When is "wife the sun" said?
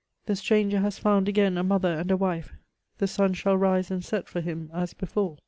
2.17-3.35